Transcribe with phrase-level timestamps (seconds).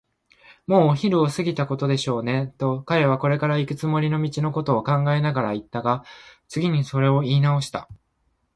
[0.65, 6.03] 「もうお昼を過ぎたことでしょうね」と、彼はこれからいくつもりの道のことを考えながらいったが、
[6.47, 7.87] 次にそれをいいなおした。